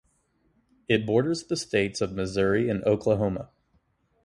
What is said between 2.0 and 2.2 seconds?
of